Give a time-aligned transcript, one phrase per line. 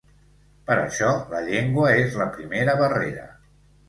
[0.69, 3.27] Per això, la llengua és la primera barrera.